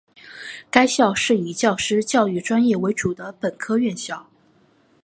[0.71, 4.25] 该校是以教师教育专业为主的本科院校。